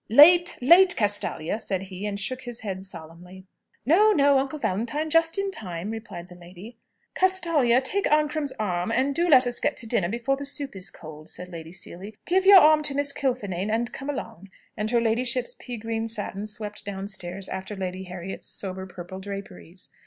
[0.09, 3.45] "Late, late, Castalia!" said he, and shook his head solemnly.
[3.87, 6.79] "Oh no, Uncle Valentine; just in time," replied the lady.
[7.13, 10.89] "Castalia, take Ancram's arm, and do let us get to dinner before the soup is
[10.89, 12.15] cold," said Lady Seely.
[12.25, 16.47] "Give your arm to Miss Kilfinane, and come along." And her ladyship's pea green satin
[16.47, 19.91] swept downstairs after Lady Harriet's sober purple draperies.